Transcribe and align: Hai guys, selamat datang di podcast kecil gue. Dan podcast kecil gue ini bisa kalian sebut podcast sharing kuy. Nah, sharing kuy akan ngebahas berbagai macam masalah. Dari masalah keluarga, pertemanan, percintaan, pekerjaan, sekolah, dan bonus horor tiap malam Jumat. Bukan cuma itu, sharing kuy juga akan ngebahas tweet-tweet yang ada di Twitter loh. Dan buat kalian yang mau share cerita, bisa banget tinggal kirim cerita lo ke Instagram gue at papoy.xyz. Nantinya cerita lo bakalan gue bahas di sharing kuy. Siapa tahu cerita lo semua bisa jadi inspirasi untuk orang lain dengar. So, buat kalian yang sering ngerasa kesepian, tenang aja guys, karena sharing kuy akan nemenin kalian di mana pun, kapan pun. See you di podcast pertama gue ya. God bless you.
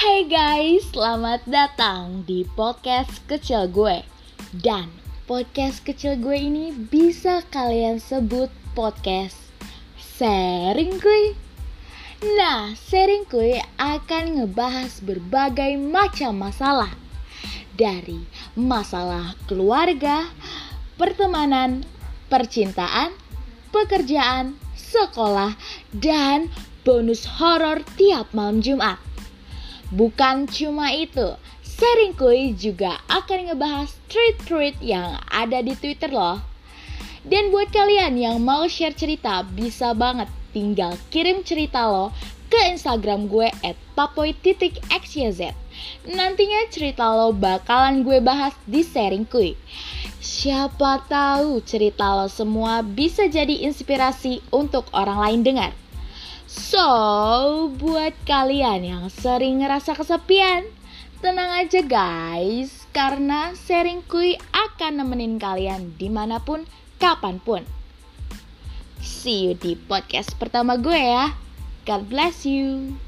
Hai 0.00 0.24
guys, 0.24 0.96
selamat 0.96 1.44
datang 1.44 2.24
di 2.24 2.48
podcast 2.56 3.20
kecil 3.28 3.68
gue. 3.68 4.00
Dan 4.48 4.88
podcast 5.28 5.84
kecil 5.84 6.16
gue 6.16 6.40
ini 6.40 6.72
bisa 6.72 7.44
kalian 7.52 8.00
sebut 8.00 8.48
podcast 8.72 9.36
sharing 10.00 10.96
kuy. 11.04 11.36
Nah, 12.32 12.72
sharing 12.80 13.28
kuy 13.28 13.60
akan 13.76 14.40
ngebahas 14.40 15.04
berbagai 15.04 15.76
macam 15.76 16.48
masalah. 16.48 16.96
Dari 17.76 18.24
masalah 18.56 19.36
keluarga, 19.52 20.32
pertemanan, 20.96 21.84
percintaan, 22.32 23.12
pekerjaan, 23.68 24.56
sekolah, 24.80 25.60
dan 25.92 26.48
bonus 26.88 27.28
horor 27.36 27.84
tiap 28.00 28.32
malam 28.32 28.64
Jumat. 28.64 29.09
Bukan 29.90 30.46
cuma 30.46 30.94
itu, 30.94 31.34
sharing 31.66 32.14
kuy 32.14 32.54
juga 32.54 33.02
akan 33.10 33.50
ngebahas 33.50 33.90
tweet-tweet 34.06 34.78
yang 34.78 35.18
ada 35.26 35.58
di 35.66 35.74
Twitter 35.74 36.14
loh. 36.14 36.38
Dan 37.26 37.50
buat 37.50 37.74
kalian 37.74 38.14
yang 38.14 38.38
mau 38.38 38.70
share 38.70 38.94
cerita, 38.94 39.42
bisa 39.42 39.90
banget 39.90 40.30
tinggal 40.54 40.94
kirim 41.10 41.42
cerita 41.42 41.90
lo 41.90 42.14
ke 42.50 42.70
Instagram 42.70 43.26
gue 43.26 43.50
at 43.66 43.74
papoy.xyz. 43.98 45.40
Nantinya 46.06 46.60
cerita 46.70 47.10
lo 47.10 47.34
bakalan 47.34 48.06
gue 48.06 48.22
bahas 48.22 48.54
di 48.66 48.86
sharing 48.86 49.26
kuy. 49.26 49.58
Siapa 50.22 51.02
tahu 51.10 51.62
cerita 51.66 52.14
lo 52.14 52.30
semua 52.30 52.86
bisa 52.86 53.26
jadi 53.26 53.66
inspirasi 53.66 54.38
untuk 54.54 54.86
orang 54.94 55.18
lain 55.18 55.40
dengar. 55.42 55.72
So, 56.50 57.70
buat 57.78 58.10
kalian 58.26 58.82
yang 58.82 59.06
sering 59.06 59.62
ngerasa 59.62 59.94
kesepian, 59.94 60.66
tenang 61.22 61.62
aja 61.62 61.78
guys, 61.78 62.90
karena 62.90 63.54
sharing 63.54 64.02
kuy 64.10 64.34
akan 64.50 64.98
nemenin 64.98 65.38
kalian 65.38 65.94
di 65.94 66.10
mana 66.10 66.42
pun, 66.42 66.66
kapan 66.98 67.38
pun. 67.38 67.62
See 68.98 69.46
you 69.46 69.54
di 69.54 69.78
podcast 69.78 70.34
pertama 70.42 70.74
gue 70.74 70.98
ya. 70.98 71.38
God 71.86 72.10
bless 72.10 72.42
you. 72.42 72.98